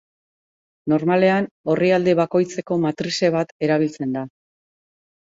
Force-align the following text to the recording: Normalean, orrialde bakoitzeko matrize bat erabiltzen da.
Normalean, 0.93 1.47
orrialde 1.73 2.15
bakoitzeko 2.19 2.77
matrize 2.85 3.29
bat 3.35 3.53
erabiltzen 3.67 4.17
da. 4.17 4.25